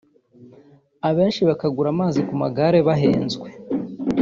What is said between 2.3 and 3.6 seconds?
magare bahenzwe